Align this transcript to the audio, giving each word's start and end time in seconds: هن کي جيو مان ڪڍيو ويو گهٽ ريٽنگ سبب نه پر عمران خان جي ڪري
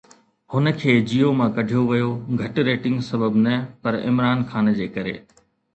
هن 0.51 0.65
کي 0.79 0.91
جيو 1.09 1.29
مان 1.41 1.53
ڪڍيو 1.57 1.81
ويو 1.91 2.09
گهٽ 2.39 2.57
ريٽنگ 2.71 2.97
سبب 3.11 3.31
نه 3.45 3.55
پر 3.83 3.93
عمران 4.11 4.39
خان 4.51 4.73
جي 4.81 4.87
ڪري 4.99 5.15